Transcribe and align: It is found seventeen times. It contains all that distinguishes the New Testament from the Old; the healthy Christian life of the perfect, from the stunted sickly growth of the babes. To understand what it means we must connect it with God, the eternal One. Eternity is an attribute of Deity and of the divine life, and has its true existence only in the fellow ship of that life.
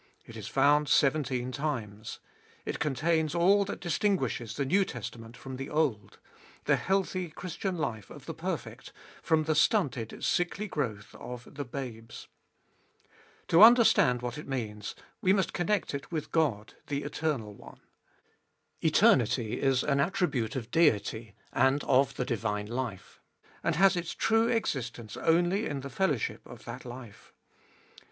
It 0.25 0.35
is 0.35 0.47
found 0.47 0.89
seventeen 0.89 1.51
times. 1.51 2.19
It 2.65 2.79
contains 2.79 3.35
all 3.35 3.63
that 3.65 3.79
distinguishes 3.79 4.55
the 4.55 4.65
New 4.65 4.83
Testament 4.83 5.37
from 5.37 5.57
the 5.57 5.69
Old; 5.69 6.17
the 6.65 6.75
healthy 6.75 7.29
Christian 7.29 7.77
life 7.77 8.09
of 8.09 8.25
the 8.25 8.33
perfect, 8.33 8.91
from 9.21 9.43
the 9.43 9.53
stunted 9.53 10.23
sickly 10.23 10.67
growth 10.67 11.13
of 11.13 11.53
the 11.53 11.63
babes. 11.65 12.27
To 13.49 13.61
understand 13.61 14.23
what 14.23 14.39
it 14.39 14.47
means 14.47 14.95
we 15.21 15.33
must 15.33 15.53
connect 15.53 15.93
it 15.93 16.11
with 16.11 16.31
God, 16.31 16.73
the 16.87 17.03
eternal 17.03 17.53
One. 17.53 17.81
Eternity 18.81 19.61
is 19.61 19.83
an 19.83 19.99
attribute 19.99 20.55
of 20.55 20.71
Deity 20.71 21.35
and 21.53 21.83
of 21.83 22.15
the 22.15 22.25
divine 22.25 22.65
life, 22.65 23.21
and 23.63 23.75
has 23.75 23.95
its 23.95 24.15
true 24.15 24.47
existence 24.47 25.15
only 25.15 25.67
in 25.67 25.81
the 25.81 25.91
fellow 25.91 26.17
ship 26.17 26.41
of 26.47 26.65
that 26.65 26.85
life. 26.85 27.31